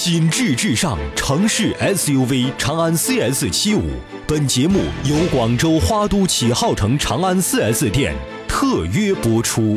[0.00, 3.82] 品质至上城市 SUV 长安 CS 七五。
[4.28, 8.14] 本节目由广州花都启浩城长安 4S 店
[8.48, 9.76] 特约播出。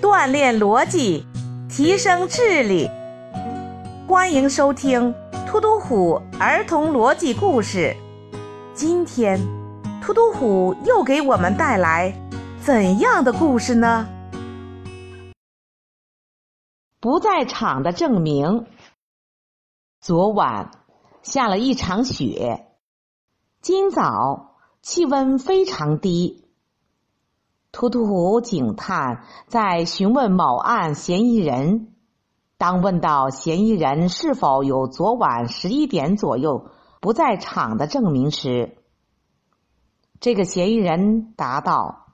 [0.00, 1.26] 锻炼逻辑，
[1.68, 2.88] 提升智力。
[4.06, 5.12] 欢迎收听
[5.46, 7.94] 突突虎儿童逻辑故事。
[8.72, 9.38] 今天，
[10.00, 12.14] 突突虎又给我们带来
[12.62, 14.08] 怎样的故事呢？
[17.08, 18.66] 不在场的证明。
[19.98, 20.72] 昨晚
[21.22, 22.66] 下了一场雪，
[23.62, 26.44] 今早气温非常低。
[27.72, 31.94] 突突虎警探在询问某案嫌疑人，
[32.58, 36.68] 当问到嫌疑人是否有昨晚十一点左右
[37.00, 38.76] 不在场的证明时，
[40.20, 42.12] 这个嫌疑人答道：“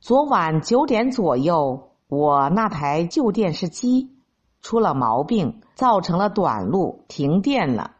[0.00, 4.16] 昨晚九点左右。”我那台旧电视机
[4.60, 7.96] 出了毛病，造成了短路，停电了。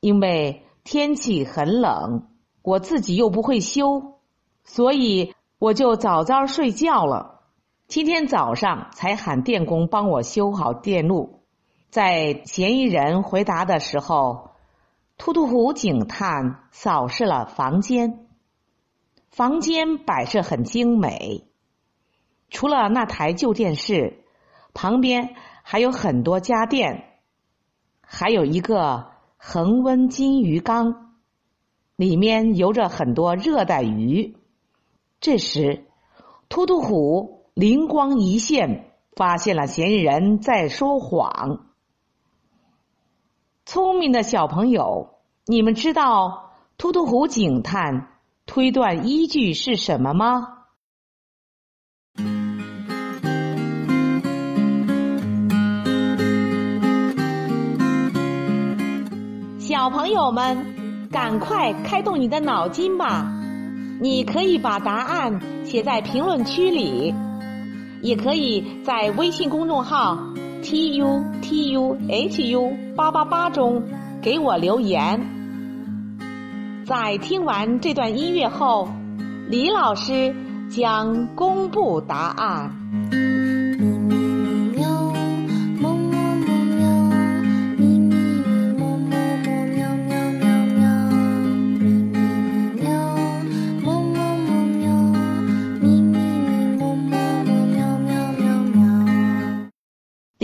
[0.00, 2.28] 因为天气很冷，
[2.62, 4.20] 我自己又不会修，
[4.64, 7.40] 所以我就早早睡觉了。
[7.88, 11.42] 今天早上才喊电工帮我修好电路。
[11.90, 14.50] 在嫌疑人回答的时候，
[15.18, 18.26] 突突虎警探扫视了房间，
[19.30, 21.46] 房间摆设很精美。
[22.48, 24.24] 除了那台旧电视，
[24.72, 27.18] 旁边还有很多家电，
[28.00, 31.12] 还有一个恒温金鱼缸，
[31.96, 34.36] 里面游着很多热带鱼。
[35.20, 35.84] 这时，
[36.48, 41.66] 突突虎灵光一现，发现了嫌疑人在说谎。
[43.64, 50.55] 聪明的小朋友，你们知道突突虎警探推断依据是什么吗？
[59.76, 60.56] 小朋友们，
[61.12, 63.30] 赶快开动你的脑筋吧！
[64.00, 67.14] 你可以把答案写在评论区里，
[68.00, 70.16] 也可以在微信公众号
[70.62, 73.82] t u t u h u 八八八中
[74.22, 75.20] 给我留言。
[76.86, 78.88] 在听完这段音乐后，
[79.50, 80.34] 李老师
[80.70, 83.05] 将公布答案。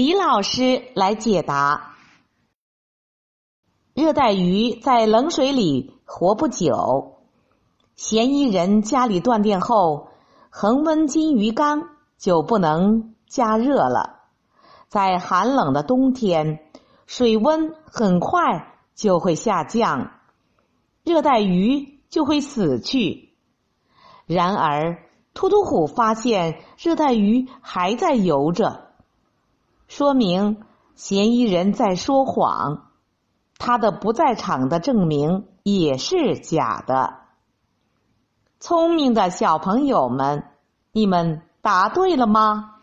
[0.00, 1.94] 李老师来解答：
[3.92, 7.18] 热带鱼在冷水里活不久，
[7.96, 10.08] 嫌疑人家里断电后，
[10.48, 14.20] 恒温金鱼缸就不能加热了。
[14.88, 16.70] 在寒冷的冬天，
[17.04, 20.12] 水温很快就会下降，
[21.04, 23.34] 热带鱼就会死去。
[24.24, 24.96] 然而，
[25.34, 28.86] 突突虎发现热带鱼还在游着。
[29.90, 30.62] 说明
[30.94, 32.92] 嫌疑人在说谎，
[33.58, 37.14] 他的不在场的证明也是假的。
[38.60, 40.44] 聪明的小朋友们，
[40.92, 42.79] 你们答对了吗？